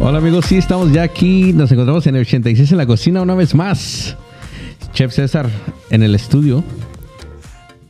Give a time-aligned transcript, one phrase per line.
[0.00, 3.34] Hola amigos, sí, estamos ya aquí, nos encontramos en el 86 en la cocina una
[3.34, 4.16] vez más.
[4.92, 5.48] Chef César
[5.90, 6.64] en el estudio.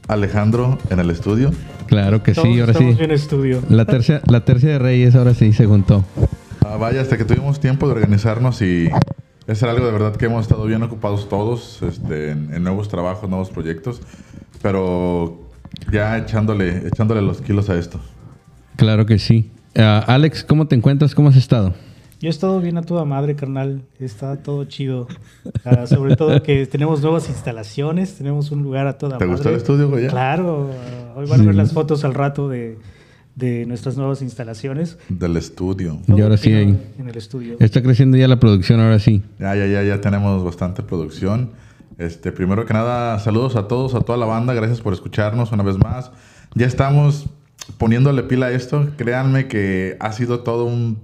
[0.09, 1.53] Alejandro en el estudio.
[1.87, 3.05] Claro que sí, ahora estamos sí.
[3.05, 3.63] en estudio.
[3.69, 6.05] La tercia, la tercia de Reyes ahora sí se juntó.
[6.67, 8.91] Ah, vaya, hasta que tuvimos tiempo de organizarnos y
[9.47, 13.29] es algo de verdad que hemos estado bien ocupados todos este, en, en nuevos trabajos,
[13.29, 14.01] nuevos proyectos,
[14.61, 15.48] pero
[15.93, 18.01] ya echándole, echándole los kilos a esto.
[18.77, 19.51] Claro que sí.
[19.77, 21.15] Ah, Alex, ¿cómo te encuentras?
[21.15, 21.75] ¿Cómo has estado?
[22.21, 23.83] Yo he estado bien a toda madre, carnal.
[24.01, 25.07] Está todo chido.
[25.65, 29.35] Ah, sobre todo que tenemos nuevas instalaciones, tenemos un lugar a toda ¿Te madre.
[29.37, 30.09] gustó el estudio, güey?
[30.09, 30.71] Claro.
[30.73, 31.47] ah, hoy van a Sí.
[31.47, 32.77] ver las fotos al rato de,
[33.37, 34.99] de nuestras nuevas instalaciones.
[35.09, 36.01] Del estudio.
[36.09, 36.77] Y ahora sí, ahí.
[36.99, 37.55] en el estudio.
[37.61, 39.23] Está creciendo ya la producción, ahora sí.
[39.39, 41.51] Ya, ya, ya, ya tenemos bastante producción.
[41.99, 44.55] Este, primero que nada, saludos a todos, a toda la banda.
[44.55, 46.11] Gracias por escucharnos una vez más.
[46.55, 47.27] Ya estamos
[47.77, 48.89] poniéndole pila a esto.
[48.97, 50.99] Créanme que ha sido todo un,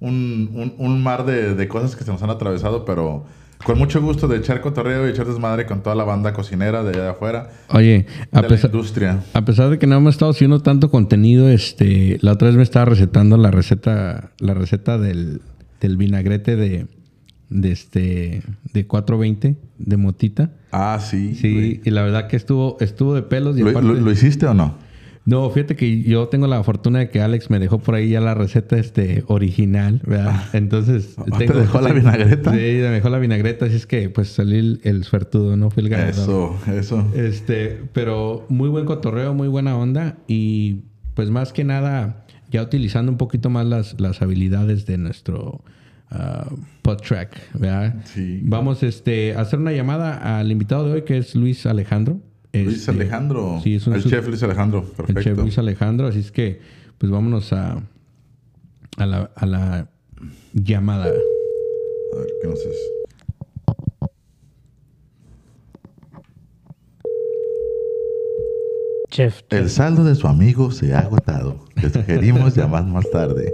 [0.00, 3.24] un, un- un mar de, de cosas que se nos han atravesado, pero
[3.64, 6.90] con mucho gusto de echar cotorreo y echar desmadre con toda la banda cocinera de
[6.90, 9.20] allá de afuera, Oye, a de la pesar, industria.
[9.32, 12.62] a pesar de que no hemos estado haciendo tanto contenido, este, la otra vez me
[12.62, 15.40] estaba recetando la receta, la receta del,
[15.80, 16.86] del vinagrete de,
[17.48, 20.50] de este, de 420 de motita.
[20.72, 21.34] Ah, sí.
[21.34, 24.46] Sí, y la verdad que estuvo, estuvo de pelos y ¿Lo, aparte- lo- lo hiciste
[24.46, 24.84] o no?
[25.24, 28.20] No, fíjate que yo tengo la fortuna de que Alex me dejó por ahí ya
[28.20, 30.40] la receta este original, ¿verdad?
[30.52, 32.52] Entonces ¿te dejó la vinagreta?
[32.52, 35.82] Sí, me dejó la vinagreta, así es que pues salí el, el suertudo, no fui
[35.82, 36.12] el ganador.
[36.12, 37.12] Eso, eso.
[37.16, 40.82] Este, pero muy buen cotorreo, muy buena onda y
[41.14, 45.64] pues más que nada ya utilizando un poquito más las, las habilidades de nuestro
[46.10, 46.48] ah,
[46.82, 47.94] podtrack, ¿verdad?
[48.04, 48.40] Sí.
[48.44, 52.20] Vamos este, a hacer una llamada al invitado de hoy que es Luis Alejandro.
[52.52, 53.60] Luis Este, Alejandro.
[53.62, 54.80] Sí, es un el chef Luis Alejandro.
[54.88, 55.22] el Perfecto.
[55.22, 56.60] chef Luis Alejandro, así es que
[56.98, 57.82] pues vámonos a,
[58.96, 59.88] a, la, a la
[60.54, 61.04] llamada.
[61.04, 61.20] A ver,
[62.40, 62.76] ¿qué nos es?
[69.10, 69.42] Chef.
[69.50, 71.64] El saldo de su amigo se ha agotado.
[71.76, 73.52] Le sugerimos llamar más tarde.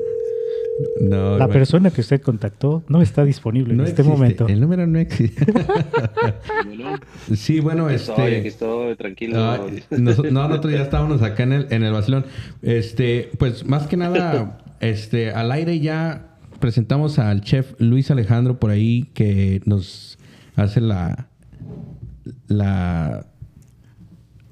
[1.00, 4.48] No, La bueno, persona que usted contactó no está disponible no en este momento.
[4.48, 5.44] El número no existe.
[6.64, 6.96] Bueno,
[7.34, 8.12] sí, bueno, aquí este...
[8.12, 9.38] estoy, aquí estoy, tranquilo.
[9.38, 9.60] Ah,
[9.90, 12.24] nos- no, nosotros ya estábamos acá en el, en el vacilón.
[12.62, 18.70] Este, pues más que nada, este, al aire ya presentamos al chef Luis Alejandro por
[18.70, 20.18] ahí que nos
[20.56, 21.28] hace la
[22.48, 23.26] la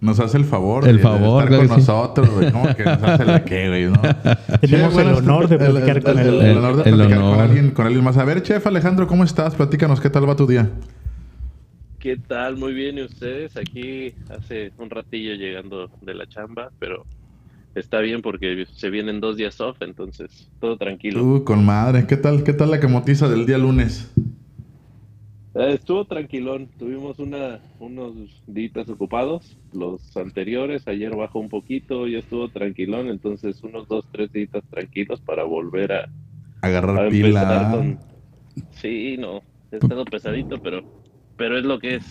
[0.00, 1.81] Nos hace el favor El de, estar claro con que sí.
[1.81, 2.31] nosotros.
[2.31, 2.50] güey.
[2.53, 3.84] ¿Cómo que nos hace la qué, güey?
[3.91, 4.00] ¿no?
[4.61, 6.41] Tenemos el honor de el- platicar con el, él.
[6.41, 7.34] el honor de platicar honor.
[7.37, 8.16] Con, alguien, con alguien más.
[8.16, 9.55] A ver, chef Alejandro, ¿cómo estás?
[9.55, 10.71] Platícanos, ¿qué tal va tu día?
[11.99, 12.56] ¿Qué tal?
[12.56, 13.56] Muy bien, ¿y ustedes?
[13.59, 17.05] Aquí hace un ratillo llegando de la chamba, pero
[17.75, 21.21] está bien porque se vienen dos días off, entonces todo tranquilo.
[21.21, 22.06] Tú, con madre.
[22.06, 24.11] ¿Qué tal, qué tal la camotiza del día lunes?
[25.55, 28.15] Eh, estuvo tranquilón, tuvimos una, unos
[28.47, 34.33] días ocupados, los anteriores, ayer bajó un poquito, ya estuvo tranquilón, entonces unos dos, tres
[34.33, 36.09] días tranquilos para volver a,
[36.62, 37.71] Agarrar a pila.
[37.72, 37.99] con...
[38.71, 40.83] Sí, no, he estado pesadito, pero,
[41.37, 42.05] pero es lo que es.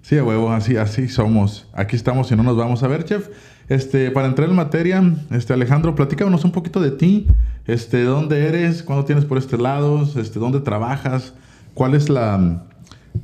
[0.00, 1.68] Sí, a huevo, así, así somos.
[1.72, 3.28] Aquí estamos y no nos vamos a ver, chef.
[3.68, 5.02] Este, para entrar en materia,
[5.32, 7.26] este, Alejandro, platícanos un poquito de ti.
[7.66, 8.84] Este, ¿dónde eres?
[8.84, 10.08] ¿Cuándo tienes por este lado?
[10.16, 11.34] Este, ¿dónde trabajas?
[11.74, 12.65] ¿Cuál es la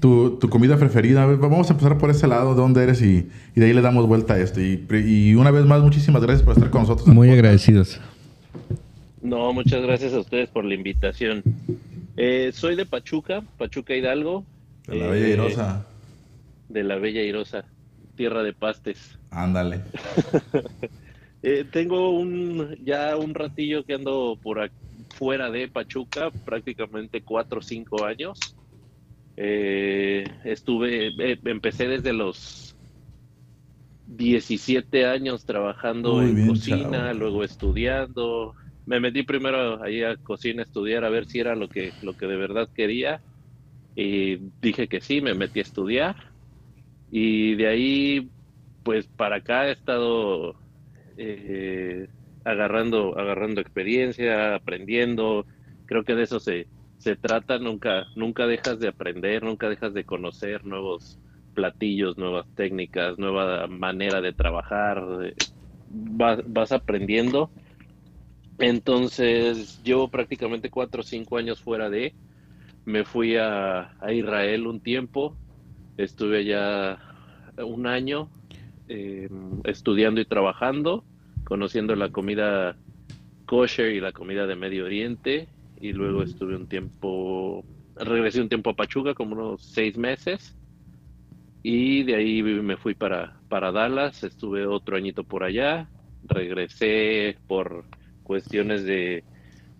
[0.00, 1.24] tu, tu comida preferida?
[1.26, 3.02] Vamos a empezar por ese lado, ¿dónde eres?
[3.02, 4.60] Y, y de ahí le damos vuelta a esto.
[4.60, 7.06] Y, y una vez más, muchísimas gracias por estar con nosotros.
[7.08, 8.00] muy agradecidos.
[9.20, 11.42] No, muchas gracias a ustedes por la invitación.
[12.16, 14.44] Eh, soy de Pachuca, Pachuca Hidalgo.
[14.86, 15.86] De la Eh, Bella Irosa.
[16.68, 17.64] De la Bella Irosa,
[18.16, 19.18] tierra de pastes.
[19.30, 19.80] Ándale.
[21.44, 24.70] Eh, tengo un ya un ratillo que ando por ac-
[25.16, 28.38] fuera de Pachuca, prácticamente cuatro o cinco años.
[29.36, 32.76] Eh, estuve, eh, empecé desde los
[34.04, 37.14] 17 años trabajando Muy en bien, cocina, chavo.
[37.14, 38.54] luego estudiando.
[38.84, 42.14] Me metí primero ahí a cocina a estudiar a ver si era lo que, lo
[42.14, 43.22] que de verdad quería.
[43.94, 46.16] Y dije que sí, me metí a estudiar.
[47.08, 48.32] Y de ahí,
[48.82, 50.56] pues para acá he estado
[51.16, 52.08] eh,
[52.44, 55.46] agarrando, agarrando experiencia, aprendiendo.
[55.86, 56.70] Creo que de eso se,
[57.02, 57.58] se trata.
[57.58, 61.18] Nunca, nunca dejas de aprender, nunca dejas de conocer nuevos
[61.54, 65.02] platillos, nuevas técnicas, nueva manera de trabajar.
[65.24, 65.34] eh,
[65.94, 67.50] Vas, vas aprendiendo.
[68.58, 72.14] Entonces, llevo prácticamente cuatro o cinco años fuera de.
[72.84, 75.36] Me fui a, a Israel un tiempo.
[75.96, 76.98] Estuve allá
[77.58, 78.28] un año
[78.88, 79.28] eh,
[79.64, 81.04] estudiando y trabajando
[81.44, 82.76] conociendo la comida
[83.46, 85.48] kosher y la comida de Medio Oriente.
[85.82, 87.64] Y luego estuve un tiempo,
[87.96, 90.56] regresé un tiempo a Pachuca, como unos seis meses.
[91.64, 95.88] Y de ahí me fui para, para Dallas, estuve otro añito por allá.
[96.22, 97.84] Regresé por
[98.22, 99.24] cuestiones de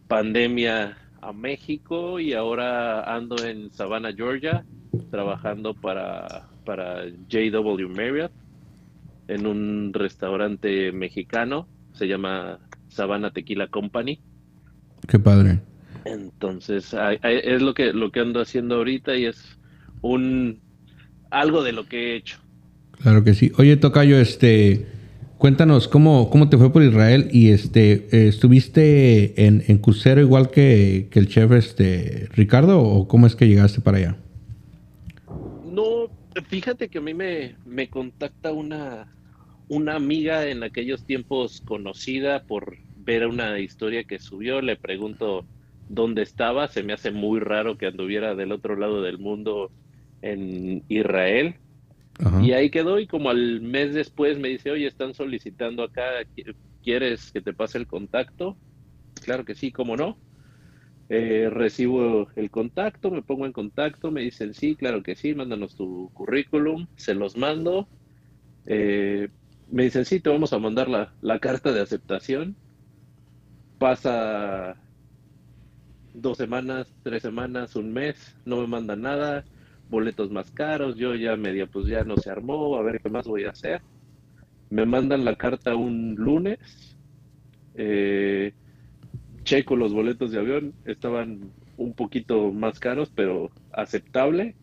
[0.09, 4.65] pandemia a México y ahora ando en Savannah, Georgia,
[5.13, 8.33] trabajando para, para JW Marriott
[9.29, 12.59] en un restaurante mexicano, se llama
[12.89, 14.21] Savannah Tequila Company.
[15.07, 15.61] Qué padre.
[16.05, 19.59] Entonces, es lo que, lo que ando haciendo ahorita y es
[20.01, 20.61] un
[21.31, 22.39] algo de lo que he hecho.
[23.03, 23.53] Claro que sí.
[23.59, 24.87] Oye, Tocayo, este,
[25.39, 30.51] cuéntanos cómo, cómo te fue por Israel y este, eh, ¿estuviste en, en, crucero igual
[30.51, 34.17] que, que, el chef este, Ricardo o cómo es que llegaste para allá?
[35.65, 36.11] No,
[36.49, 39.13] fíjate que a mí me, me contacta una,
[39.69, 45.45] una amiga en aquellos tiempos conocida por ver una historia que subió, le pregunto
[45.93, 49.71] dónde estaba, se me hace muy raro que anduviera del otro lado del mundo
[50.23, 51.57] en Israel.
[52.41, 56.05] Y ahí quedó y como al mes después me dice, oye, están solicitando acá,
[56.83, 58.57] ¿quieres que te pase el contacto?
[59.25, 60.19] Claro que sí, ¿cómo no?
[61.09, 65.75] Eh, recibo el contacto, me pongo en contacto, me dicen, sí, claro que sí, mándanos
[65.75, 67.89] tu currículum, se los mando.
[68.67, 69.29] Eh,
[69.71, 72.57] me dicen, sí, te vamos a mandar la, la carta de aceptación.
[73.79, 74.77] Pasa
[76.15, 79.45] dos semanas, tres semanas, un mes, no me mandan nada,
[79.89, 83.27] boletos más caros, yo ya media pues ya no se armó, a ver qué más
[83.27, 83.83] voy a hacer.
[84.71, 86.59] Me mandan la carta un lunes,
[87.75, 88.53] eh,
[89.45, 94.55] checo los boletos de avión, estaban un poquito más caros, pero aceptable.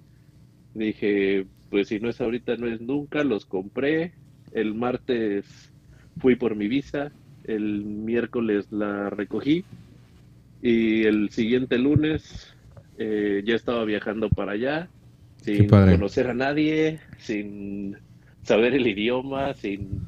[0.73, 4.13] Dije, pues si no es ahorita, no es nunca, los compré.
[4.51, 5.73] El martes
[6.19, 7.11] fui por mi visa,
[7.43, 9.63] el miércoles la recogí
[10.61, 12.53] y el siguiente lunes
[12.97, 14.89] eh, ya estaba viajando para allá,
[15.41, 17.97] sin conocer a nadie, sin
[18.43, 20.01] saber el idioma, sin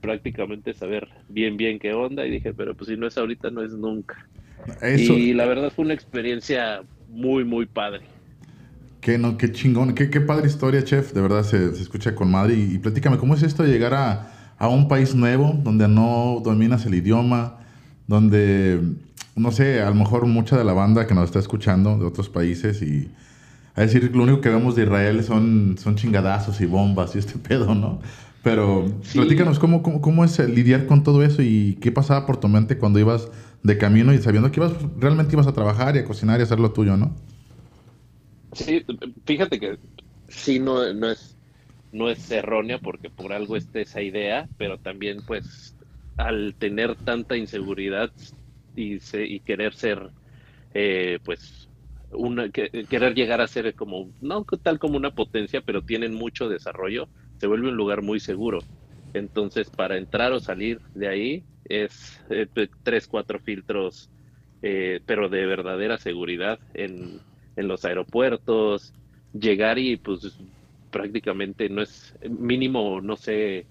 [0.00, 3.62] prácticamente saber bien bien qué onda y dije, pero pues si no es ahorita, no
[3.62, 4.28] es nunca.
[4.96, 8.02] Y la verdad fue una experiencia muy, muy padre.
[9.00, 11.12] Qué, no, qué chingón, qué, qué padre historia, chef.
[11.12, 12.54] De verdad se, se escucha con madre.
[12.54, 16.40] Y, y, platícame, ¿cómo es esto de llegar a, a, un país nuevo donde no
[16.44, 17.60] dominas el idioma?
[18.08, 18.80] Donde,
[19.36, 22.28] no sé, a lo mejor mucha de la banda que nos está escuchando de otros
[22.28, 23.10] países y
[23.74, 27.38] a decir lo único que vemos de Israel son, son chingadazos y bombas y este
[27.48, 28.00] pedo, ¿no?
[28.42, 32.48] Pero platícanos cómo, cómo, cómo, es lidiar con todo eso y qué pasaba por tu
[32.48, 33.28] mente cuando ibas
[33.64, 36.44] de camino y sabiendo que ibas, realmente ibas a trabajar y a cocinar y a
[36.44, 37.12] hacer lo tuyo, ¿no?
[38.52, 38.84] Sí,
[39.24, 39.78] fíjate que
[40.28, 41.36] sí, no, no, es,
[41.92, 45.74] no es errónea porque por algo está esa idea, pero también pues
[46.16, 48.12] al tener tanta inseguridad
[48.76, 50.12] y, y querer ser
[50.74, 51.70] eh, pues
[52.10, 57.10] una, querer llegar a ser como, no tal como una potencia, pero tienen mucho desarrollo,
[57.38, 58.60] se vuelve un lugar muy seguro.
[59.12, 62.48] Entonces, para entrar o salir de ahí es eh,
[62.82, 64.10] tres, cuatro filtros,
[64.62, 67.22] eh, pero de verdadera seguridad en,
[67.56, 68.94] en los aeropuertos,
[69.32, 70.38] llegar y pues
[70.90, 73.68] prácticamente no es mínimo, no sé,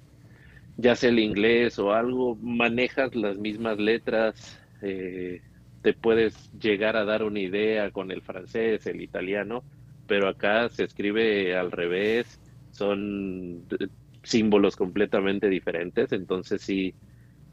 [0.77, 5.41] ya sea el inglés o algo, manejas las mismas letras, eh,
[5.81, 9.63] te puedes llegar a dar una idea con el francés, el italiano,
[10.07, 12.39] pero acá se escribe al revés,
[12.71, 13.65] son
[14.23, 16.93] símbolos completamente diferentes, entonces sí,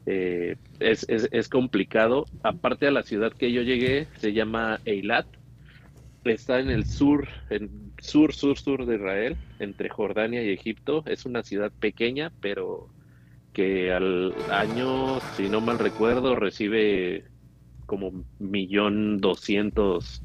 [0.05, 2.25] eh, es, es, es, complicado.
[2.43, 5.27] Aparte a la ciudad que yo llegué, se llama Eilat,
[6.23, 11.03] está en el sur, en sur, sur, sur de Israel, entre Jordania y Egipto.
[11.05, 12.89] Es una ciudad pequeña, pero
[13.53, 17.25] que al año, si no mal recuerdo, recibe
[17.85, 20.23] como millón doscientos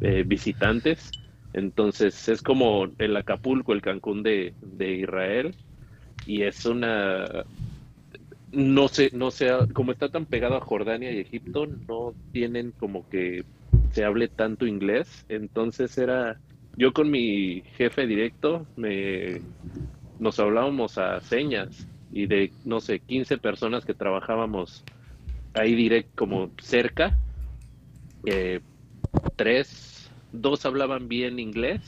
[0.00, 1.10] eh, visitantes.
[1.52, 5.54] Entonces es como el Acapulco, el Cancún de, de Israel.
[6.26, 7.44] Y es una
[8.54, 13.08] no sé, no sé, como está tan pegado a Jordania y Egipto, no tienen como
[13.08, 13.44] que
[13.90, 15.24] se hable tanto inglés.
[15.28, 16.40] Entonces era,
[16.76, 19.40] yo con mi jefe directo, me,
[20.18, 24.84] nos hablábamos a señas y de, no sé, 15 personas que trabajábamos
[25.52, 27.18] ahí directo, como cerca,
[28.24, 28.60] eh,
[29.34, 31.80] tres, dos hablaban bien inglés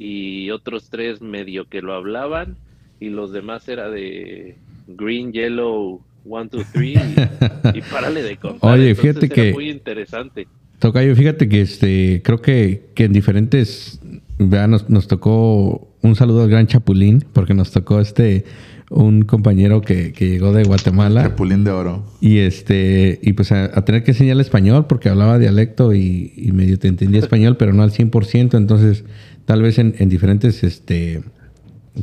[0.00, 2.56] y otros tres medio que lo hablaban
[2.98, 4.56] y los demás era de
[4.88, 8.76] green, yellow, one, two, three y, y párale de contar.
[8.76, 9.52] Oye, fíjate que...
[9.52, 10.48] Muy interesante.
[10.80, 14.00] Tocayo, fíjate que este, creo que, que en diferentes
[14.38, 18.44] vea, nos, nos tocó un saludo al gran Chapulín, porque nos tocó este
[18.90, 21.22] un compañero que, que llegó de Guatemala.
[21.22, 22.04] Chapulín de oro.
[22.20, 26.52] Y este, y pues a, a tener que enseñarle español porque hablaba dialecto y, y
[26.52, 28.56] medio te entendía español, pero no al 100%.
[28.56, 29.04] Entonces,
[29.44, 31.22] tal vez en, en diferentes este,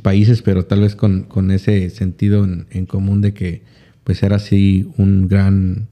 [0.01, 3.61] países, pero tal vez con, con ese sentido en, en común de que
[4.03, 5.87] pues era así un gran,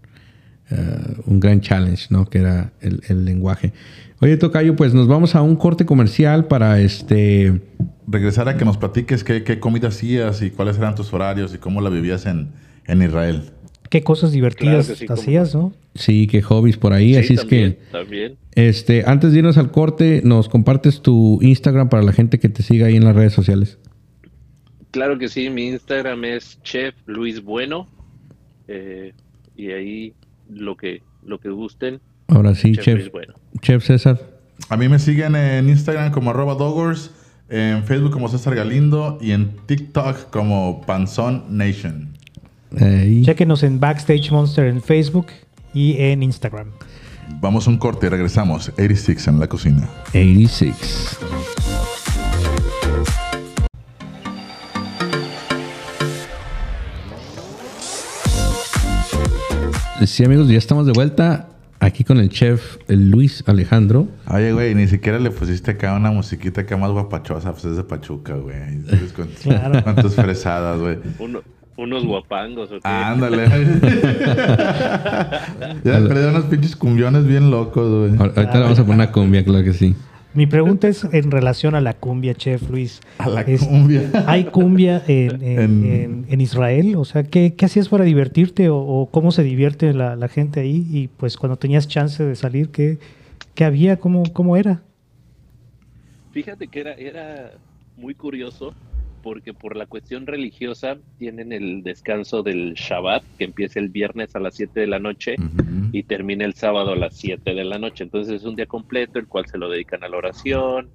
[0.69, 2.29] eh, un gran challenge, ¿no?
[2.29, 3.71] Que era el, el lenguaje.
[4.19, 7.61] Oye, Tocayo, pues nos vamos a un corte comercial para este...
[8.11, 11.57] Regresar a que nos platiques qué, qué comida hacías y cuáles eran tus horarios y
[11.57, 12.49] cómo la vivías en,
[12.85, 13.51] en Israel.
[13.89, 15.73] Qué cosas divertidas Claro sí, hacías, ¿no?
[15.95, 17.13] Sí, qué hobbies por ahí.
[17.13, 17.91] Sí, así también, es que...
[17.91, 18.35] También.
[18.55, 22.63] Este, antes de irnos al corte, nos compartes tu Instagram para la gente que te
[22.63, 23.77] siga ahí en las redes sociales.
[24.91, 27.87] Claro que sí, mi Instagram es Chef Luis Bueno.
[28.67, 29.13] eh,
[29.55, 30.13] y ahí
[30.49, 31.99] lo que, lo que gusten.
[32.27, 33.33] Ahora sí, Chef chef, Luis Bueno.
[33.61, 34.19] chef César.
[34.69, 37.11] A mí me siguen en Instagram como arroba doggers,
[37.51, 42.17] en Facebook como César Galindo y en TikTok como Panzón Nation.
[43.23, 45.27] Chequenos en Backstage Monster en Facebook
[45.73, 46.69] y en Instagram.
[47.41, 48.69] Vamos a un corte y regresamos.
[48.69, 49.89] 86 en la cocina.
[50.09, 51.19] 86.
[60.05, 61.47] Sí, amigos, ya estamos de vuelta
[61.81, 64.07] aquí con el chef Luis Alejandro.
[64.27, 67.83] Oye, güey, ni siquiera le pusiste acá una musiquita acá más guapachosa, pues es de
[67.83, 68.55] Pachuca, güey.
[68.89, 69.83] ¿Sabes Con, Claro.
[69.83, 70.97] con tus fresadas, güey.
[71.19, 71.41] Uno-
[71.77, 72.69] unos guapangos.
[72.71, 72.87] ¿o qué?
[72.87, 73.47] Ándale.
[75.83, 78.11] ya le perdí unos pinches cumbiones bien locos, güey.
[78.19, 79.95] Ahor- Ahorita le vamos a poner una cumbia, claro que sí.
[80.33, 83.01] Mi pregunta es en relación a la cumbia, Chef Luis.
[83.17, 84.09] A la Es- cumbia.
[84.27, 86.95] ¿Hay cumbia en, en- En- en- en Israel?
[86.95, 90.61] O sea, ¿qué, qué hacías para divertirte o, o cómo se divierte la, la gente
[90.61, 90.87] ahí?
[90.89, 92.97] Y pues cuando tenías chance de salir, ¿qué,
[93.55, 93.97] qué había?
[93.99, 94.81] ¿Cómo, ¿Cómo era?
[96.31, 97.51] Fíjate que era, era
[97.97, 98.73] muy curioso
[99.21, 104.39] porque por la cuestión religiosa tienen el descanso del Shabbat que empieza el viernes a
[104.39, 105.35] las 7 de la noche
[105.91, 108.03] y termina el sábado a las 7 de la noche.
[108.03, 110.89] Entonces es un día completo el cual se lo dedican a la oración,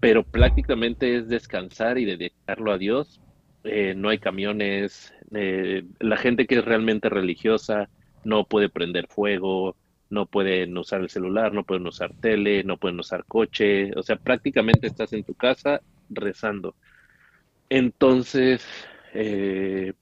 [0.00, 3.20] pero prácticamente es descansar y dedicarlo a Dios.
[3.64, 7.88] Eh, no hay camiones, eh, la gente que es realmente religiosa
[8.22, 9.76] no puede prender fuego,
[10.10, 14.16] no pueden usar el celular, no pueden usar tele, no pueden usar coche, o sea,
[14.16, 16.76] prácticamente estás en tu casa rezando.
[17.68, 18.64] Entonces,
[19.14, 19.92] eh,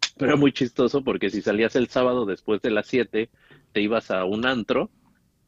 [0.16, 3.30] pero era muy chistoso porque si salías el sábado después de las 7,
[3.72, 4.90] te ibas a un antro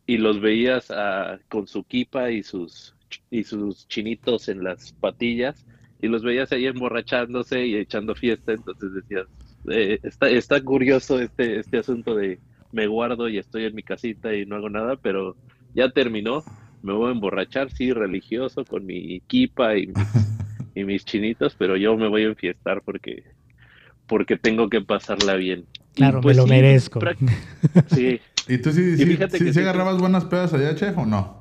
[0.07, 2.95] y los veías ah, con su kipa y sus,
[3.31, 5.67] y sus chinitos en las patillas
[6.01, 9.27] y los veías ahí emborrachándose y echando fiesta, entonces decías,
[9.71, 12.41] eh, está, está curioso este, este asunto de
[12.73, 15.37] me guardo y estoy en mi casita y no hago nada, pero
[15.75, 16.43] ya terminó,
[16.83, 19.93] me voy a emborrachar, sí, religioso, con mi kipa y
[20.75, 23.23] y mis chinitos, pero yo me voy a enfiestar porque,
[24.07, 25.67] porque tengo que pasarla bien.
[25.95, 27.01] Claro, pues me lo sí, merezco.
[27.89, 30.97] Sí, ¿Y tú sí, sí, fíjate sí- que sí sí- agarrabas buenas pedas allá, chef,
[30.99, 31.41] o no?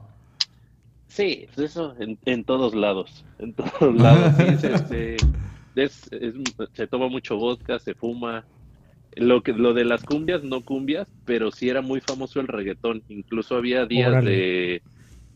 [1.07, 4.35] Sí, pues eso en, en todos lados, en todos lados.
[4.37, 5.15] sí, es, este,
[5.75, 6.33] es- es-
[6.73, 8.45] se toma mucho vodka, se fuma.
[9.15, 13.03] Lo que lo de las cumbias, no cumbias, pero sí era muy famoso el reggaetón.
[13.07, 14.29] Incluso había días Órale.
[14.31, 14.83] de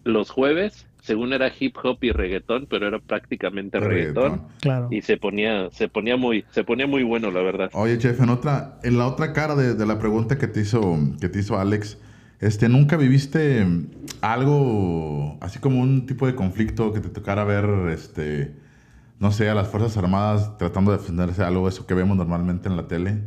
[0.03, 4.43] los jueves, según era hip hop y reggaetón, pero era prácticamente reggaetón.
[4.61, 4.87] Claro.
[4.91, 7.69] Y se ponía, se ponía muy, se ponía muy bueno, la verdad.
[7.73, 10.97] Oye, chef, en otra, en la otra cara de, de la pregunta que te hizo,
[11.19, 11.97] que te hizo Alex,
[12.39, 13.65] este, ¿nunca viviste
[14.21, 18.53] algo así como un tipo de conflicto que te tocara ver, este,
[19.19, 22.67] no sé, a las Fuerzas Armadas tratando de defenderse de algo, eso que vemos normalmente
[22.67, 23.21] en la tele?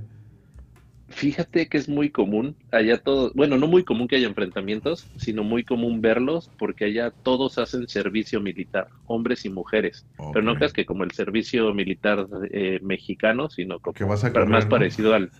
[1.09, 5.45] Fíjate que es muy común, allá todos, bueno, no muy común que haya enfrentamientos, sino
[5.45, 10.05] muy común verlos porque allá todos hacen servicio militar, hombres y mujeres.
[10.33, 14.33] Pero no creas que como el servicio militar eh, mexicano, sino como Que vas a
[14.33, 14.71] pero correr, más ¿no?
[14.71, 15.31] parecido al,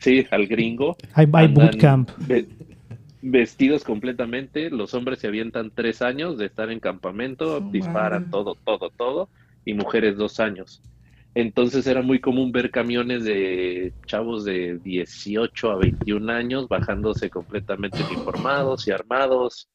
[0.00, 0.96] sí, al gringo.
[1.14, 2.10] Hay, bootcamp.
[2.16, 2.48] ve-
[3.20, 8.90] vestidos completamente, los hombres se avientan tres años de estar en campamento, disparan todo, todo,
[8.96, 9.30] todo,
[9.64, 10.82] y mujeres dos años.
[11.34, 18.02] Entonces era muy común ver camiones de chavos de 18 a 21 años bajándose completamente
[18.04, 19.68] uniformados y armados.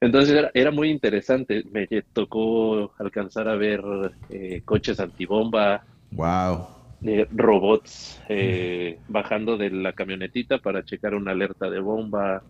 [0.00, 1.64] Entonces era, era muy interesante.
[1.72, 3.82] Me tocó alcanzar a ver
[4.28, 6.68] eh, coches antibomba, Wow.
[7.02, 12.44] eh, robots eh, bajando de la camionetita para checar una alerta de bomba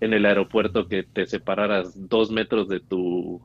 [0.00, 3.42] en el aeropuerto que te separaras dos metros de tu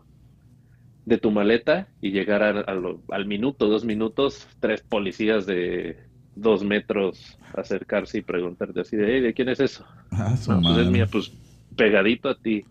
[1.05, 5.97] de tu maleta y llegar a- a lo- al minuto, dos minutos, tres policías de
[6.35, 9.85] dos metros acercarse y preguntarte así de, "Hey, ¿de quién es eso?
[10.11, 11.31] Ah, No, pues es mía, pues
[11.75, 12.63] pegadito a ti.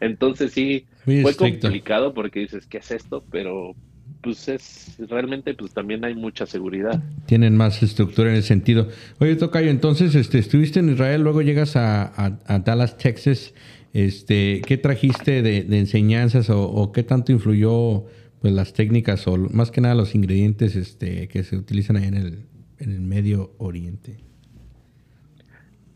[0.00, 1.68] Entonces sí, Muy fue estricto.
[1.68, 3.24] complicado porque dices, ¿qué es esto?
[3.30, 3.76] Pero
[4.20, 7.02] pues es, realmente pues también hay mucha seguridad.
[7.26, 8.88] Tienen más estructura en el sentido.
[9.18, 13.54] Oye, Tocayo, entonces este, estuviste en Israel, luego llegas a, a- a Dallas, Texas.
[13.94, 18.04] Este, ¿Qué trajiste de, enseñanzas o, qué tanto influyó
[18.40, 22.14] pues, las técnicas o más que nada los ingredientes este, que se utilizan ahí en
[22.14, 22.38] el,
[22.80, 24.16] en el Medio Oriente?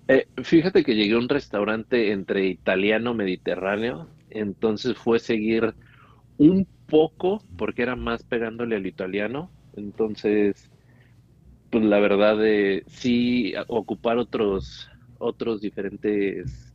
[0.07, 5.75] Eh, fíjate que llegué a un restaurante entre italiano mediterráneo, entonces fue seguir
[6.39, 10.71] un poco, porque era más pegándole al italiano, entonces,
[11.69, 14.89] pues la verdad, eh, sí, ocupar otros,
[15.19, 16.68] otros diferentes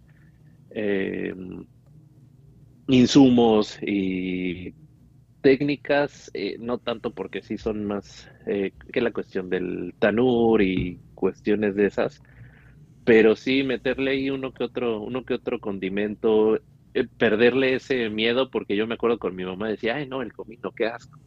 [0.74, 1.34] eh,
[2.88, 4.76] insumos y
[5.42, 11.02] técnicas, eh, no tanto porque sí son más eh, que la cuestión del tanur y
[11.16, 12.22] cuestiones de esas
[13.04, 16.58] pero sí meterle ahí uno que otro, uno que otro condimento,
[16.94, 20.34] eh, perderle ese miedo, porque yo me acuerdo con mi mamá decía, ay no, el
[20.34, 21.20] comino, qué asco.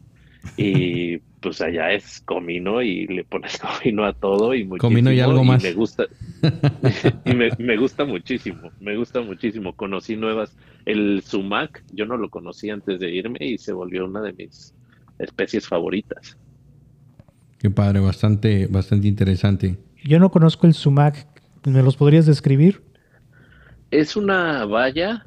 [0.57, 4.89] Y pues allá es comino y le pones comino a todo y muchísimo.
[4.89, 5.63] Comino y algo más.
[5.63, 6.07] me gusta,
[7.25, 9.75] y me, me gusta muchísimo, me gusta muchísimo.
[9.75, 14.23] Conocí nuevas, el sumac, yo no lo conocía antes de irme y se volvió una
[14.23, 14.75] de mis
[15.19, 16.37] especies favoritas.
[17.59, 19.77] Qué padre, bastante, bastante interesante.
[20.05, 21.27] Yo no conozco el sumac.
[21.65, 22.83] ¿Me los podrías describir?
[23.91, 25.25] Es una valla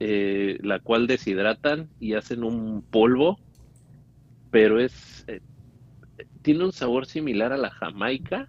[0.00, 3.38] eh, la cual deshidratan y hacen un polvo,
[4.54, 5.40] pero es eh,
[6.42, 8.48] tiene un sabor similar a la jamaica,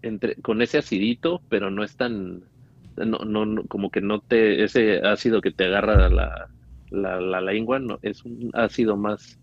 [0.00, 2.48] entre, con ese acidito, pero no es tan,
[2.94, 6.48] no, no, no, como que no te, ese ácido que te agarra la,
[6.90, 9.40] la, la lengua, no, es un ácido más,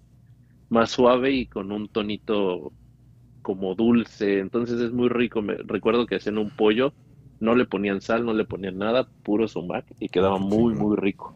[0.69, 2.71] más suave y con un tonito
[3.41, 5.41] como dulce, entonces es muy rico.
[5.41, 6.93] Me, recuerdo que hacían un pollo,
[7.41, 11.35] no le ponían sal, no le ponían nada, puro sumac y quedaba muy, muy rico.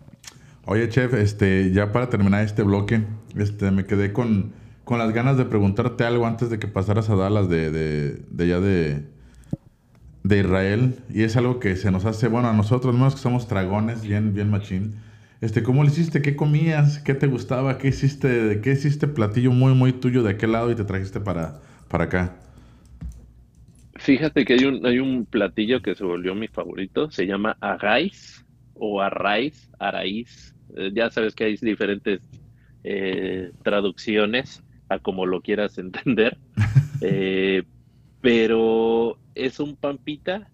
[0.65, 3.03] Oye, chef, este, ya para terminar este bloque,
[3.35, 4.53] este, me quedé con,
[4.85, 8.43] con las ganas de preguntarte algo antes de que pasaras a Dallas de, de, de
[8.43, 9.03] allá de,
[10.23, 10.95] Israel.
[11.09, 14.33] Y es algo que se nos hace, bueno, a nosotros, menos que somos dragones, bien,
[14.33, 14.95] bien machín.
[15.41, 16.21] Este, ¿cómo le hiciste?
[16.21, 16.99] ¿Qué comías?
[16.99, 17.77] ¿Qué te gustaba?
[17.77, 18.61] ¿Qué hiciste?
[18.61, 21.59] ¿Qué hiciste platillo muy, muy tuyo de aquel lado y te trajiste para,
[21.89, 22.37] para acá?
[23.95, 28.45] Fíjate que hay un, hay un platillo que se volvió mi favorito, se llama arraiz
[28.73, 30.52] o arraiz, araíz.
[30.75, 32.21] Eh, ya sabes que hay diferentes
[32.83, 36.37] eh, traducciones a como lo quieras entender,
[37.05, 37.63] Eh,
[38.21, 40.47] pero es un pampita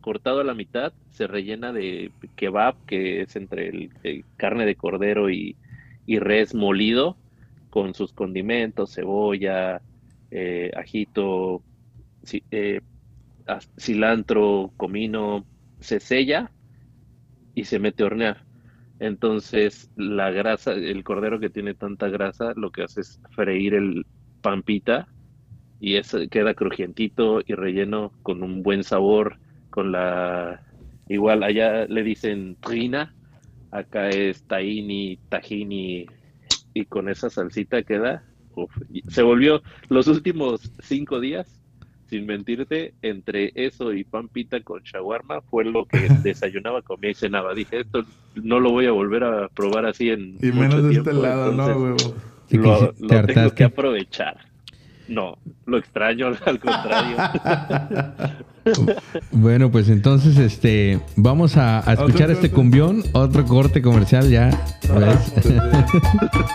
[0.00, 5.30] cortado a la mitad, se rellena de kebab, que es entre el, carne de cordero
[5.30, 5.54] y,
[6.06, 7.16] y res molido,
[7.70, 9.80] con sus condimentos, cebolla,
[10.30, 11.62] eh, ajito,
[13.78, 15.46] cilantro, comino,
[15.80, 16.50] se sella
[17.54, 18.51] y se mete a hornear.
[19.02, 24.06] Entonces, la grasa, el cordero que tiene tanta grasa, lo que hace es freír el
[24.42, 25.08] pampita
[25.80, 30.62] y eso queda crujientito y relleno con un buen sabor, con la...
[31.08, 33.12] Igual allá le dicen trina,
[33.72, 36.06] acá es tahini, tahini,
[36.72, 38.22] y con esa salsita queda...
[39.08, 41.60] se volvió los últimos cinco días,
[42.12, 47.14] sin mentirte, entre eso y pan pita con shawarma fue lo que desayunaba, comía y
[47.14, 47.54] cenaba.
[47.54, 50.90] Dije, esto no lo voy a volver a probar así en Y mucho menos de
[50.90, 52.14] tiempo, este lado, ¿no, huevo?
[52.50, 54.51] Lo, lo te tengo que aprovechar.
[55.12, 57.16] No, lo extraño, al contrario.
[59.32, 62.50] Bueno, pues entonces este vamos a, a escuchar Otro este corte.
[62.50, 64.50] cumbión, otro corte comercial ya.
[64.88, 65.32] ¿ves?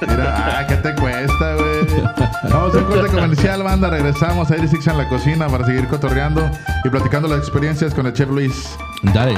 [0.08, 2.04] Mira, ah, ¿qué te cuesta, güey?
[2.50, 3.89] Vamos a un corte comercial, banda.
[3.89, 6.50] Regresamos a Iris Six en la cocina para seguir cotorreando
[6.86, 8.78] y platicando las experiencias con el chef Luis.
[9.13, 9.34] Dale.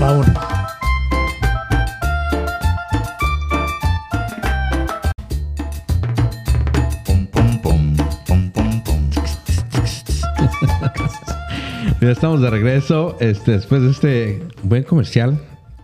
[0.00, 0.28] Vámonos.
[12.02, 13.16] Ya estamos de regreso.
[13.20, 15.40] Este, después de este buen comercial,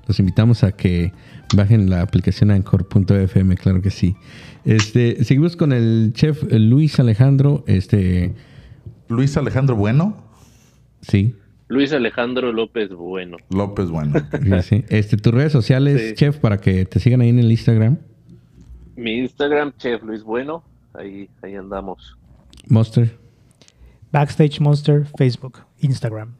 [0.08, 1.12] los invitamos a que
[1.54, 4.16] bajen la aplicación Anchor.fm, claro que sí.
[4.64, 7.62] Este, seguimos con el chef Luis Alejandro.
[7.68, 8.34] Este,
[9.08, 10.16] Luis Alejandro Bueno.
[11.02, 11.34] sí.
[11.70, 13.36] Luis Alejandro López Bueno.
[13.50, 14.14] López Bueno.
[14.42, 14.84] sí, sí.
[14.88, 16.14] Este, tus redes sociales, Sí.
[16.14, 17.98] chef, para que te sigan ahí en el Instagram.
[18.96, 20.64] Mi Instagram, Chef Luis Bueno.
[20.94, 22.16] Ahí, ahí andamos.
[22.68, 23.16] Monster.
[24.10, 26.30] Backstage Monster, Facebook, Instagram.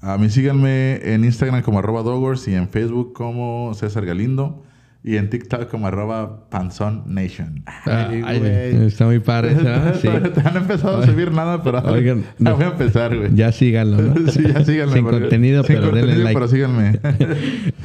[0.00, 4.62] A mí síganme en Instagram como arroba Dogors y en Facebook como César Galindo.
[5.06, 7.62] Y en TikTok como arroba Panzón Nation.
[7.66, 8.40] Ah, Ay,
[8.86, 10.00] está muy padre, ¿sabes?
[10.00, 10.08] Sí.
[10.08, 12.56] Te han empezado a subir nada, pero Oigan, ya no.
[12.56, 13.34] voy a empezar, güey.
[13.34, 14.30] Ya síganlo, ¿no?
[14.32, 14.94] Sí, ya síganme.
[14.94, 16.34] Sin porque- contenido, sin pero denle contenido, like.
[16.34, 17.00] Pero síganme.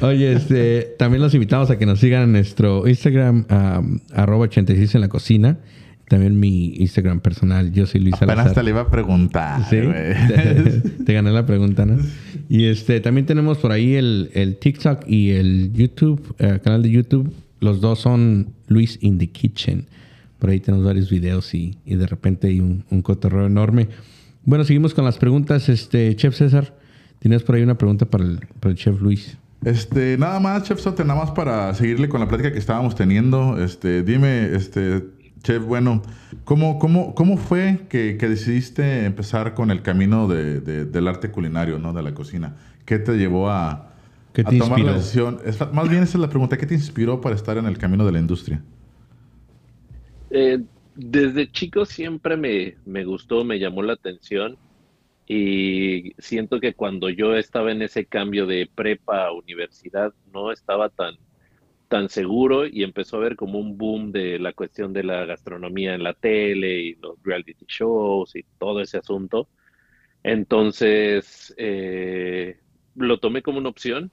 [0.00, 4.94] Oye, este, también los invitamos a que nos sigan en nuestro Instagram, um, arroba 86
[4.94, 5.58] en la cocina.
[6.10, 8.64] También mi Instagram personal, yo soy Luis Apenas Salazar.
[8.64, 11.98] le iba a preguntar, Sí, te, te gané la pregunta, ¿no?
[12.48, 16.90] Y este, también tenemos por ahí el, el TikTok y el YouTube, eh, canal de
[16.90, 17.32] YouTube.
[17.60, 19.86] Los dos son Luis in the Kitchen.
[20.40, 23.86] Por ahí tenemos varios videos y, y de repente hay un, un cotorreo enorme.
[24.44, 25.68] Bueno, seguimos con las preguntas.
[25.68, 26.74] Este, Chef César,
[27.20, 29.38] tienes por ahí una pregunta para el, para el Chef Luis.
[29.64, 33.62] Este, nada más, Chef Sote, nada más para seguirle con la plática que estábamos teniendo.
[33.62, 35.04] Este, dime, este,
[35.42, 36.02] Chef, bueno,
[36.44, 41.30] ¿cómo, cómo, cómo fue que, que decidiste empezar con el camino de- de- del arte
[41.30, 41.92] culinario, ¿no?
[41.92, 42.56] De la cocina.
[42.84, 43.94] ¿Qué te llevó a,
[44.32, 45.40] ¿Qué a te tomar la decisión?
[45.72, 48.12] Más bien esa es la pregunta, ¿qué te inspiró para estar en el camino de
[48.12, 48.62] la industria?
[50.30, 50.58] Eh,
[50.94, 54.58] desde chico siempre me, me gustó, me llamó la atención
[55.26, 60.90] y siento que cuando yo estaba en ese cambio de prepa a universidad no estaba
[60.90, 61.16] tan,
[61.90, 65.94] tan seguro y empezó a haber como un boom de la cuestión de la gastronomía
[65.94, 69.48] en la tele y los reality shows y todo ese asunto.
[70.22, 72.60] Entonces, eh,
[72.94, 74.12] lo tomé como una opción.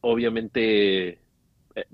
[0.00, 1.08] Obviamente,
[1.74, 1.84] eh,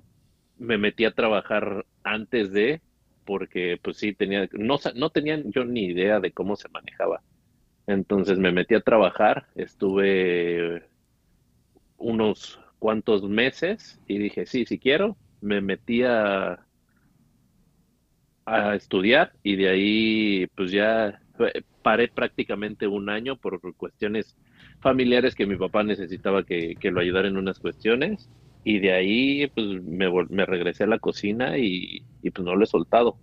[0.58, 2.80] me metí a trabajar antes de,
[3.24, 7.22] porque pues sí tenía, no, no tenía yo ni idea de cómo se manejaba.
[7.88, 10.84] Entonces me metí a trabajar, estuve
[11.98, 15.16] unos cuantos meses y dije, sí, sí quiero.
[15.40, 16.66] Me metí a,
[18.44, 24.36] a estudiar y de ahí pues ya eh, paré prácticamente un año por cuestiones
[24.80, 28.28] familiares que mi papá necesitaba que, que lo ayudara en unas cuestiones
[28.64, 32.64] y de ahí pues me, me regresé a la cocina y, y, pues no lo
[32.64, 33.16] he soltado.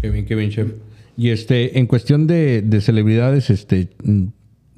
[0.00, 0.72] Qué bien, qué bien, chef.
[1.18, 4.28] Y este, en cuestión de, de celebridades, este, mm,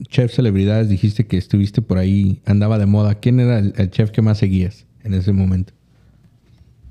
[0.08, 3.14] chef celebridades, dijiste que estuviste por ahí, andaba de moda.
[3.16, 5.72] ¿Quién era el, el chef que más seguías en ese momento?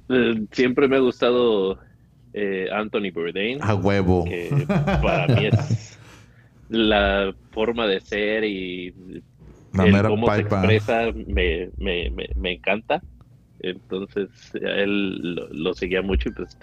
[0.09, 1.79] Eh, siempre me ha gustado
[2.33, 4.25] eh, Anthony Bourdain, A huevo.
[4.25, 4.49] que
[5.01, 5.97] para mí es
[6.69, 8.93] la forma de ser y
[9.73, 10.57] La el cómo se pipa.
[10.59, 13.01] expresa me, me, me, me encanta.
[13.59, 16.57] Entonces, él lo, lo seguía mucho y pues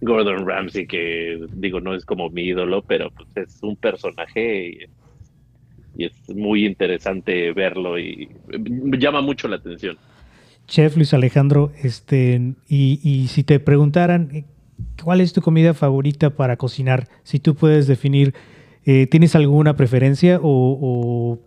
[0.00, 4.88] Gordon Ramsay, que digo, no es como mi ídolo, pero pues es un personaje
[5.96, 8.28] y, es muy interesante verlo y
[8.98, 9.96] llama mucho la atención.
[10.66, 14.44] Chef Luis Alejandro, este, y, y si te preguntaran eh,
[15.02, 18.34] cuál es tu comida favorita para cocinar, si tú puedes definir,
[18.84, 21.38] eh, ¿tienes alguna preferencia o, o-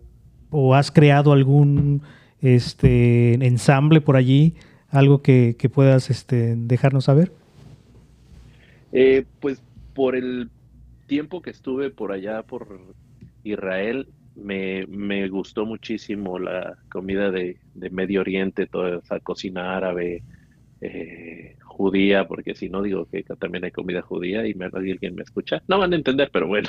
[0.52, 2.02] o has creado algún
[2.40, 4.54] este, ensamble por allí,
[4.88, 7.30] algo que, que puedas este, dejarnos saber?
[8.92, 9.62] Eh, pues
[9.94, 10.50] por el
[11.06, 12.80] tiempo que estuve por allá, por
[13.44, 20.22] Israel, me, me gustó muchísimo la comida de, de Medio Oriente, toda esa cocina árabe,
[20.80, 25.22] eh, judía, porque si no digo que también hay comida judía y me alguien me
[25.22, 26.68] escucha, no van a entender, pero bueno,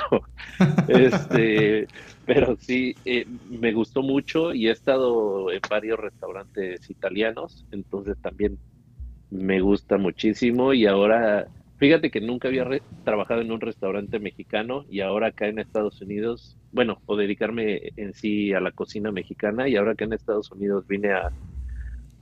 [0.88, 1.86] este,
[2.24, 8.58] pero sí, eh, me gustó mucho y he estado en varios restaurantes italianos, entonces también
[9.30, 11.48] me gusta muchísimo y ahora,
[11.82, 16.00] fíjate que nunca había re- trabajado en un restaurante mexicano y ahora acá en Estados
[16.02, 20.50] Unidos, bueno, o dedicarme en sí a la cocina mexicana y ahora acá en Estados
[20.52, 21.34] Unidos vine a,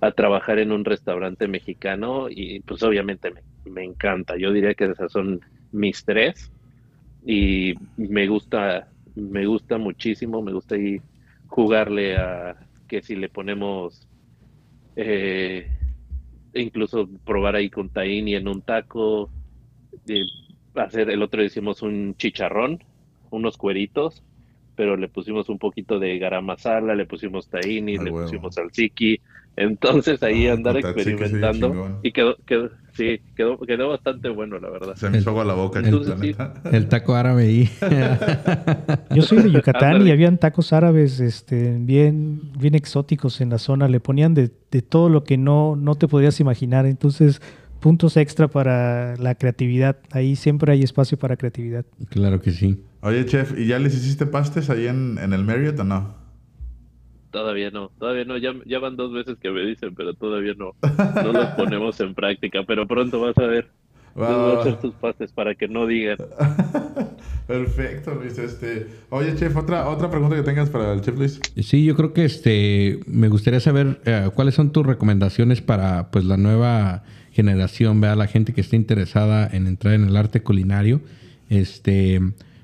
[0.01, 3.43] a trabajar en un restaurante mexicano y pues obviamente me,
[3.73, 4.37] me encanta.
[4.39, 5.41] Yo diría que esas son
[5.73, 6.53] mis tres
[7.23, 11.03] y me gusta, me gusta muchísimo, me gusta ahí
[11.47, 12.57] jugarle a
[12.89, 14.09] que si le ponemos
[14.97, 15.71] eh,
[16.55, 19.33] incluso probar ahí con tahini en un taco,
[20.11, 20.27] eh,
[20.75, 22.83] hacer el otro hicimos un chicharrón,
[23.31, 24.23] unos cueritos,
[24.77, 28.25] pero le pusimos un poquito de garam masala, le pusimos tahini, Ah, le huevo.
[28.27, 29.21] pusimos salsiki,
[29.57, 34.95] entonces ahí Ah, andar experimentando y quedó, quedó, sí, quedó, quedó bastante bueno la verdad.
[34.97, 36.35] Se me hizo agua la boca, Entonces, sí.
[36.73, 37.69] El taco árabe ahí.
[39.15, 43.89] Yo soy de Yucatán y habían tacos árabes este, bien, bien exóticos en la zona.
[43.89, 46.87] Le ponían de, de todo lo que no, no te podías imaginar.
[46.87, 47.43] Entonces,
[47.81, 49.97] puntos extra para la creatividad.
[50.13, 51.85] Ahí siempre hay espacio para creatividad.
[52.11, 52.85] claro que sí.
[53.03, 56.15] Oye, chef, ¿y ya les hiciste pastes ahí en, en el Marriott o no?
[57.31, 60.75] Todavía no, todavía no, ya, ya van dos veces que me dicen, pero todavía no,
[61.23, 63.69] no los ponemos en práctica, pero pronto vas a ver.
[64.17, 66.19] Les voy a hacer tus pases para que no digan.
[67.47, 68.37] Perfecto, Luis.
[68.39, 71.41] Este, oye, chef, otra, otra pregunta que tengas para el chef Luis.
[71.63, 76.25] Sí, yo creo que este me gustaría saber eh, cuáles son tus recomendaciones para pues
[76.25, 81.01] la nueva generación, vea la gente que esté interesada en entrar en el arte culinario.
[81.49, 82.21] Este,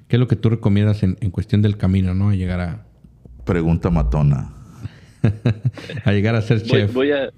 [0.08, 2.30] ¿qué es lo que tú recomiendas en, en cuestión del camino, no?
[2.30, 2.86] A llegar a
[3.44, 4.52] pregunta matona.
[6.04, 6.92] a llegar a ser chef.
[6.92, 7.30] Voy, a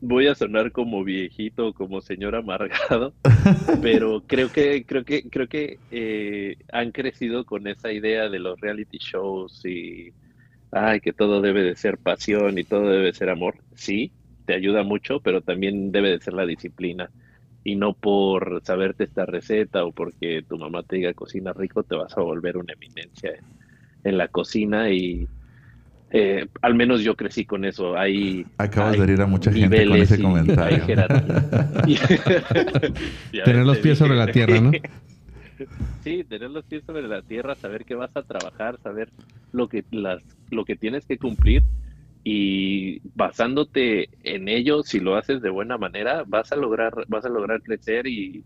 [0.00, 3.14] voy a sonar como viejito, como señor amargado,
[3.82, 8.60] pero creo que creo que creo que eh, han crecido con esa idea de los
[8.60, 10.12] reality shows y
[10.70, 13.56] ay que todo debe de ser pasión y todo debe de ser amor.
[13.74, 14.12] Sí,
[14.52, 17.08] te ayuda mucho, pero también debe de ser la disciplina
[17.64, 21.96] y no por saberte esta receta o porque tu mamá te diga cocina rico te
[21.96, 23.32] vas a volver una eminencia
[24.04, 25.26] en la cocina y
[26.10, 27.96] eh, al menos yo crecí con eso.
[27.96, 30.84] Hay, Acabas de herir a mucha gente con ese comentario.
[33.44, 34.70] tener los pies sobre la tierra, ¿no?
[36.02, 39.08] Sí, tener los pies sobre la tierra, saber que vas a trabajar, saber
[39.52, 41.62] lo que las lo que tienes que cumplir
[42.24, 47.28] y basándote en ello, si lo haces de buena manera, vas a lograr vas a
[47.28, 48.44] lograr crecer y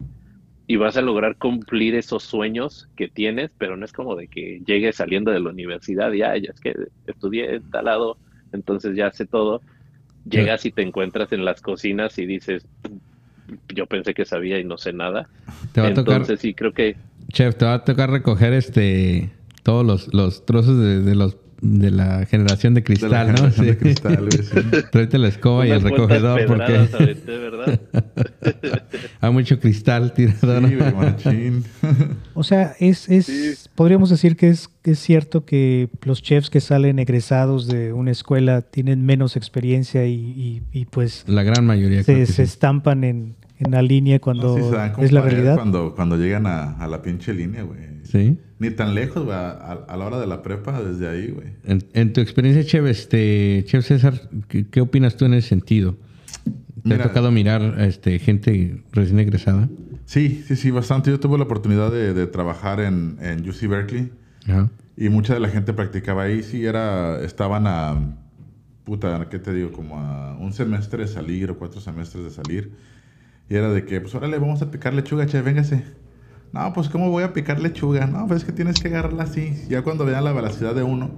[0.69, 4.62] y vas a lograr cumplir esos sueños que tienes, pero no es como de que
[4.67, 6.75] llegues saliendo de la universidad y, ya es que
[7.07, 8.19] estudié en tal lado,
[8.53, 9.62] entonces ya sé todo.
[10.29, 12.67] Llegas y te encuentras en las cocinas y dices,
[13.73, 15.29] yo pensé que sabía y no sé nada.
[15.73, 16.97] Te va entonces, a tocar, sí, creo que...
[17.29, 19.31] Chef, te va a tocar recoger este
[19.62, 23.51] todos los, los trozos de, de los de la generación de cristal, ¿no?
[23.51, 23.64] Sí.
[23.64, 24.29] De cristal,
[24.92, 26.88] Tráete la escoba y el recogedor porque
[29.21, 30.69] hay mucho cristal tirado.
[31.19, 31.53] Sí,
[32.35, 36.99] o sea, es, es podríamos decir que es, es cierto que los chefs que salen
[36.99, 42.42] egresados de una escuela tienen menos experiencia y, y, pues la gran mayoría se, se
[42.42, 44.57] estampan en, en la línea cuando
[44.99, 45.55] es la realidad.
[45.55, 47.81] Cuando, cuando llegan a, a la pinche línea, güey.
[48.05, 48.38] Sí.
[48.59, 49.37] Ni tan lejos, güey.
[49.37, 51.49] A, la hora de la prepa, desde ahí, güey.
[51.64, 55.97] En, tu experiencia, Chef, este, Chef César, ¿qué, opinas tú en ese sentido?
[56.85, 59.69] ¿Te ha tocado mirar este, gente recién egresada?
[60.05, 61.11] Sí, sí, sí, bastante.
[61.11, 64.11] Yo tuve la oportunidad de, trabajar en, en UC Berkeley.
[64.97, 66.42] Y mucha de la gente practicaba ahí.
[66.42, 68.16] Sí, era, estaban a,
[68.85, 69.73] puta, ¿qué te digo?
[69.73, 72.73] Como a un semestre de salir o cuatro semestres de salir.
[73.48, 75.85] Y era de que, pues órale, vamos a picar lechuga, che, véngase.
[76.52, 78.06] No, pues ¿cómo voy a picar lechuga?
[78.06, 79.66] No, pues es que tienes que agarrarla así.
[79.68, 81.11] Ya cuando vean la velocidad de uno.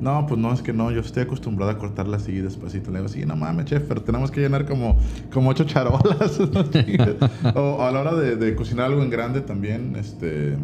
[0.00, 2.90] No, pues no, es que no, yo estoy acostumbrado a cortarla así despacito.
[2.90, 4.98] Le digo, sí, no mames, chef, pero tenemos que llenar como,
[5.32, 6.38] como ocho charolas.
[7.54, 10.56] o, a la hora de, cocinar algo en grande también, este...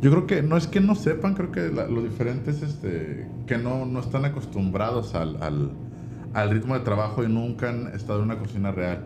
[0.00, 3.58] Yo creo que no es que no sepan, creo que lo diferente es este, que
[3.58, 5.72] no, no están acostumbrados al, al,
[6.32, 9.04] al ritmo de trabajo y nunca han estado en una cocina real.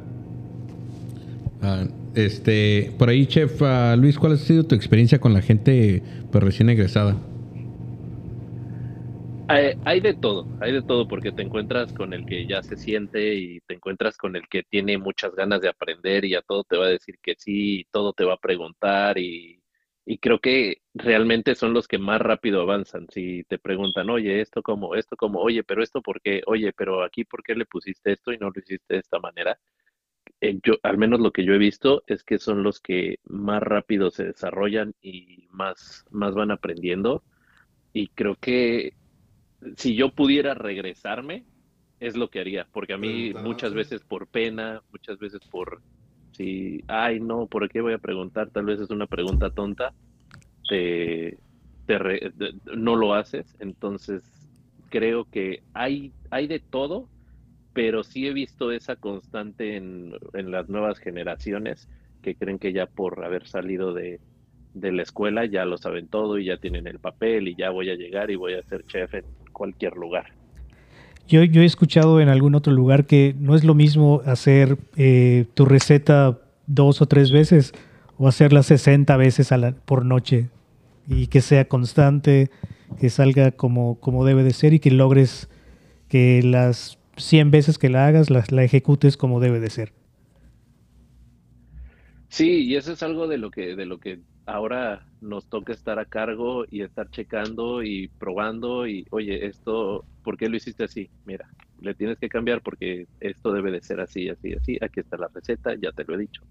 [1.64, 6.03] Ah, este, por ahí, chef ah, Luis, ¿cuál ha sido tu experiencia con la gente
[6.31, 7.16] pues, recién egresada?
[9.46, 13.35] Hay, de todo, hay de todo, porque te encuentras con el que ya se siente
[13.35, 16.77] y te encuentras con el que tiene muchas ganas de aprender y a todo te
[16.77, 19.62] va a decir que sí, y todo te va a preguntar y,
[20.07, 23.07] y creo que realmente son los que más rápido avanzan.
[23.11, 27.03] Si te preguntan, oye, esto como, esto como, oye, pero esto por qué, oye, pero
[27.05, 29.59] aquí por qué le pusiste esto y no lo hiciste de esta manera,
[30.44, 33.62] eh, yo, al menos lo que yo he visto es que son los que más
[33.62, 37.22] rápido se desarrollan y más, más van aprendiendo.
[37.94, 38.92] Y creo que
[39.76, 41.46] si yo pudiera regresarme,
[41.98, 45.80] es lo que haría, porque a mí muchas veces por pena, muchas veces por,
[46.33, 48.50] si, ay no, ¿por qué voy a preguntar?
[48.50, 49.94] Tal vez es una pregunta tonta,
[50.68, 51.38] te,
[52.76, 53.57] no lo haces.
[53.61, 54.22] Entonces,
[54.90, 57.09] creo que hay, hay de todo
[57.75, 61.89] pero sí he visto esa constante en, las nuevas generaciones
[62.23, 64.21] que creen que ya por haber salido de,
[64.75, 67.97] la escuela ya lo saben todo y ya tienen el papel y ya voy a
[67.97, 70.33] llegar y voy a ser chef en cualquier lugar.
[71.27, 75.47] Yo, yo he escuchado en algún otro lugar que no es lo mismo hacer eh,
[75.55, 77.73] tu receta dos o tres veces
[78.19, 79.51] o hacerla 60 veces
[79.85, 80.49] por noche
[81.09, 82.51] y que sea constante,
[83.01, 85.49] que salga como, como debe de ser y que logres
[86.09, 89.92] que las 100 veces que la hagas, la, la, ejecutes como debe de ser.
[92.29, 95.98] Sí, y eso es algo de lo que, de lo que ahora nos toca estar
[95.98, 101.11] a cargo y estar checando y probando y, oye, esto, ¿por qué lo hiciste así?
[101.24, 101.48] Mira,
[101.81, 104.79] le tienes que cambiar porque esto debe de ser así, así, así.
[104.81, 106.42] Aquí está la receta, ya te lo he dicho.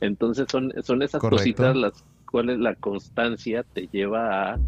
[0.00, 4.58] Entonces son, son esas cositas las cuales la constancia te lleva a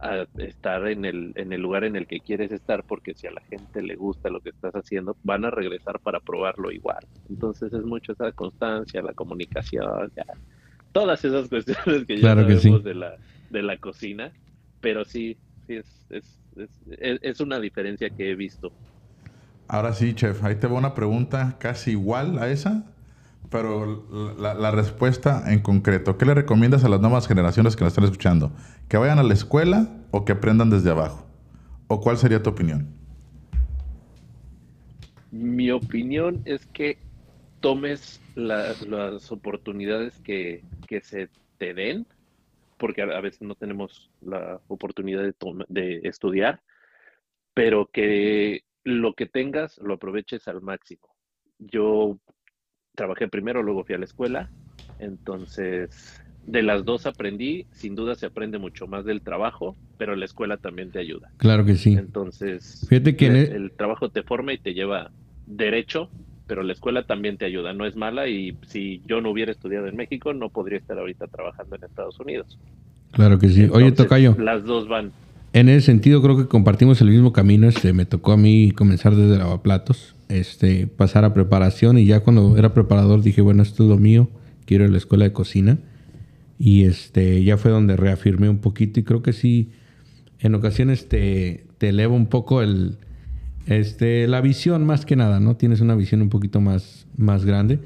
[0.00, 3.32] a estar en el, en el lugar en el que quieres estar, porque si a
[3.32, 7.04] la gente le gusta lo que estás haciendo, van a regresar para probarlo igual.
[7.28, 10.24] Entonces es mucho esa constancia, la comunicación, ya,
[10.92, 13.16] todas esas cuestiones que ya sabemos de, la,
[13.50, 14.32] de la cocina,
[14.80, 15.36] pero sí,
[15.66, 18.72] sí es, es, es, es una diferencia que he visto.
[19.66, 22.84] Ahora sí, chef, ahí te va una pregunta casi igual a esa,
[23.50, 26.18] pero la, respuesta en concreto.
[26.18, 28.52] ¿Qué le recomiendas a las nuevas generaciones que nos están escuchando?
[28.88, 31.26] ¿Que vayan a la escuela o que aprendan desde abajo?
[31.86, 32.88] ¿O cuál sería tu opinión?
[35.30, 36.98] Mi opinión es que
[37.60, 40.62] tomes las oportunidades que,
[41.02, 42.06] se te den,
[42.76, 45.34] porque a, veces no tenemos la oportunidad de,
[45.68, 46.60] de estudiar,
[47.54, 51.08] pero que lo que tengas lo aproveches al máximo.
[51.58, 52.18] Yo
[52.98, 54.50] trabajé primero, luego fui a la escuela,
[54.98, 60.24] entonces de las dos aprendí, sin duda se aprende mucho más del trabajo, pero la
[60.24, 61.30] escuela también te ayuda.
[61.36, 61.92] Claro que sí.
[61.92, 65.10] Entonces, Fíjate que e el, trabajo te forma y te lleva
[65.46, 66.10] derecho,
[66.46, 69.86] pero la escuela también te ayuda, no es mala y si yo no hubiera estudiado
[69.86, 72.58] en México, no podría estar ahorita trabajando en Estados Unidos.
[73.12, 73.68] Claro que sí.
[73.70, 74.34] Oye, Tocayo.
[74.38, 75.12] Las dos van
[75.52, 77.68] en ese sentido creo que compartimos el mismo camino.
[77.68, 82.56] Este, me tocó a mí comenzar desde lavaplatos, este, pasar a preparación y ya cuando
[82.56, 84.28] era preparador dije, bueno, esto es lo mío,
[84.66, 85.78] quiero ir a la escuela de cocina.
[86.58, 89.70] Y este, ya fue donde reafirmé un poquito y creo que sí,
[90.40, 92.98] en ocasiones te, te eleva un poco el,
[93.66, 95.56] este, la visión más que nada, ¿no?
[95.56, 97.80] Tienes una visión un poquito más, más grande,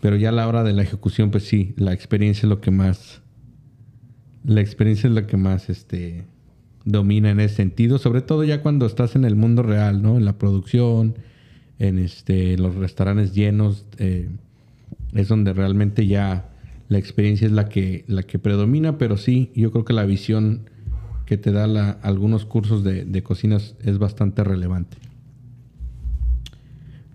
[0.00, 2.70] pero ya a la hora de la ejecución, pues sí, la experiencia es lo que
[2.70, 3.22] más,
[4.44, 6.24] la experiencia es lo que más, este,
[6.86, 10.16] domina en ese sentido, sobre todo ya cuando estás en el mundo real, ¿no?
[10.16, 11.16] En la producción,
[11.78, 14.30] en este, los restaurantes llenos, eh,
[15.12, 16.48] es donde realmente ya
[16.88, 20.70] la experiencia es la que, la que predomina, pero sí, yo creo que la visión
[21.26, 24.96] que te da algunos cursos de, de cocinas es bastante relevante.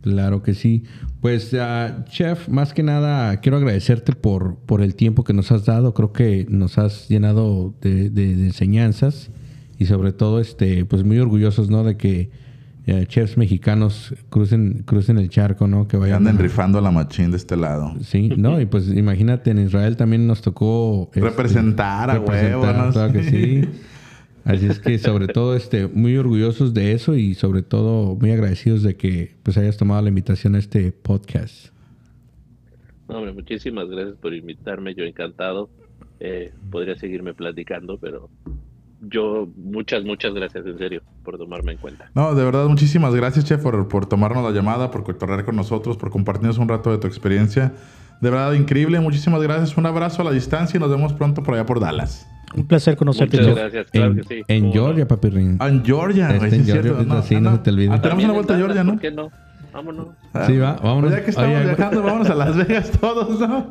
[0.02, 0.84] Claro que sí.
[1.22, 5.66] Pues, uh, chef, más que nada quiero agradecerte por, por el tiempo que nos has
[5.66, 5.94] dado.
[5.94, 9.30] Creo que nos has llenado de enseñanzas
[9.82, 12.30] y sobre todo este pues muy orgullosos no de que
[12.86, 17.38] eh, chefs mexicanos crucen crucen el charco no que vayan anden rifando la machín de
[17.38, 17.96] este lado.
[18.02, 23.12] Sí no y pues imagínate en Israel también nos tocó este, representar a huevo claro
[23.12, 23.68] que sí.
[24.44, 28.84] Así es que sobre todo este muy orgullosos de eso y sobre todo muy agradecidos
[28.84, 31.70] de que pues hayas tomado la invitación a este podcast.
[33.08, 34.94] Hombre muchísimas gracias por invitarme.
[34.94, 35.72] Yo encantado.
[36.20, 38.30] Eh, podría seguirme platicando pero
[39.02, 42.10] yo muchas, muchas gracias en serio por tomarme en cuenta.
[42.14, 45.98] No, de verdad, muchísimas gracias, Chef, por, por tomarnos la llamada, por correr con nosotros,
[45.98, 47.74] por compartirnos un rato de tu experiencia.
[48.22, 49.00] De verdad, increíble.
[49.00, 49.76] Muchísimas gracias.
[49.78, 52.28] Un abrazo a la distancia y nos vemos pronto por allá por Dallas.
[52.56, 53.38] Un placer conocerte.
[53.38, 54.42] Muchas gracias, claro en, que sí.
[54.48, 55.58] En Georgia, papirrín.
[55.60, 57.90] Ah, en Georgia, este, en Georgia, no, sí, no, se te olvide.
[57.92, 58.92] Ah, tenemos una vuelta a Georgia, ¿no?
[58.94, 59.32] ¿Por qué no?
[59.74, 60.08] Vámonos.
[60.48, 61.12] Sí, va, vámonos.
[61.12, 63.70] Pues ya que estamos viajando, vámonos a Las Vegas todos, ¿no?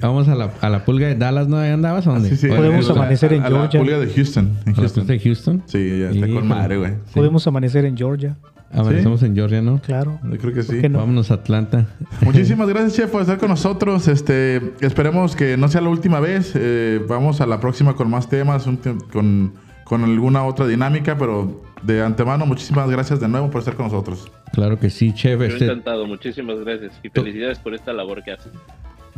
[0.00, 1.58] vamos a la, a la pulga de Dallas, ¿no?
[1.58, 2.28] ¿Ahí andabas o dónde?
[2.30, 2.48] Sí, sí.
[2.48, 3.80] Podemos amanecer en Georgia.
[3.80, 4.50] A la pulga de Houston.
[4.66, 5.06] En Houston.
[5.06, 5.62] de Houston?
[5.66, 6.92] Sí, ya está con madre, güey.
[7.12, 8.36] Podemos amanecer en Georgia.
[8.72, 9.80] Amanecemos en Georgia, ¿no?
[9.80, 10.18] Claro.
[10.24, 10.80] Yo creo que sí.
[10.80, 11.86] Vámonos a Atlanta.
[12.20, 14.08] Muchísimas gracias, Chef, por estar con nosotros.
[14.08, 16.52] Este, esperemos que no sea la última vez.
[16.54, 18.68] Eh, vamos a la próxima con más temas,
[19.12, 19.54] con,
[19.86, 24.30] con alguna otra dinámica, pero de antemano, muchísimas gracias de nuevo por estar con nosotros.
[24.52, 25.40] Claro que sí, Chef.
[25.40, 25.64] Este...
[25.64, 28.52] encantado, muchísimas gracias y felicidades por esta labor que hacen.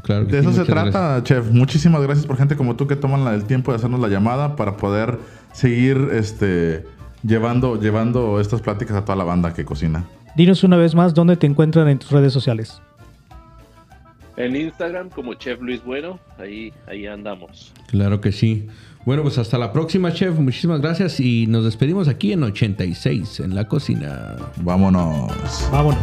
[0.02, 1.50] Claro de eso se trata, Chef.
[1.50, 4.76] Muchísimas gracias por gente como tú que toman el tiempo de hacernos la llamada para
[4.76, 5.18] poder
[5.52, 6.84] seguir este,
[7.22, 10.04] llevando, llevando estas pláticas a toda la banda que cocina.
[10.36, 12.82] Dinos una vez más dónde te encuentran en tus redes sociales.
[14.36, 17.72] En Instagram como Chef Luis Bueno, ahí, ahí andamos.
[17.88, 18.68] Claro que sí.
[19.08, 20.38] Bueno, pues hasta la próxima, chef.
[20.38, 24.36] Muchísimas gracias y nos despedimos aquí en 86 en la cocina.
[24.56, 25.32] Vámonos.
[25.72, 25.98] Vámonos.